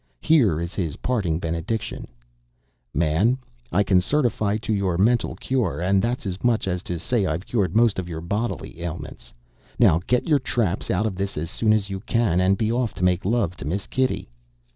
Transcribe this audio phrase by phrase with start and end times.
[0.23, 2.07] Here is his parting benediction:
[2.91, 3.37] "Man,
[3.71, 7.45] I can certify to your mental cure, and that's as much as to say I've
[7.45, 9.31] cured most of your bodily ailments.
[9.77, 12.95] Now, get your traps out of this as soon as you can; and be off
[12.95, 14.27] to make love to Miss Kitty."